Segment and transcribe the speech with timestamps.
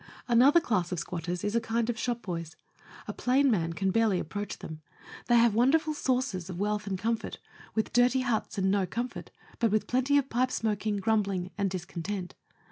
[0.27, 2.55] Another class of squatters is a kind of shop boys.
[3.07, 4.81] A plain man can barely approach them.
[5.27, 7.37] They have wonderful sources of wealth and comfort,
[7.75, 9.29] with dirty huts and no comfort,
[9.59, 12.33] but with plenty of pipe smoking, grumbling, and discontent.